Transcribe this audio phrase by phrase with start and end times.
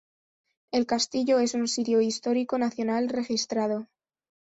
[0.73, 3.85] El castillo es un Sitio Histórico Nacional registrado.